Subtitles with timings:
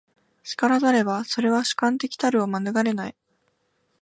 [0.57, 3.15] 然らざれば、それは主観的たるを免れない。